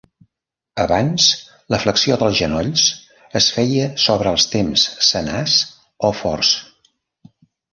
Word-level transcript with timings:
Abans, 0.83 1.25
la 1.73 1.79
flexió 1.83 2.17
dels 2.23 2.39
genolls 2.39 2.85
es 3.41 3.51
feia 3.59 3.85
sobre 4.07 4.33
els 4.39 4.49
temps 4.55 4.87
senars 5.11 5.59
o 6.11 6.13
forts. 6.23 6.55